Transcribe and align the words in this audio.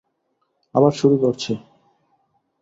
আবার 0.75 0.91
শুরু 0.91 1.15
করছি। 1.17 1.51